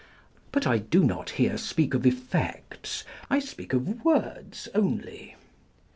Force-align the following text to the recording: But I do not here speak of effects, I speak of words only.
But 0.51 0.65
I 0.65 0.79
do 0.79 1.03
not 1.03 1.29
here 1.37 1.59
speak 1.59 1.93
of 1.93 2.07
effects, 2.07 3.03
I 3.29 3.37
speak 3.37 3.71
of 3.71 4.03
words 4.03 4.67
only. 4.73 5.35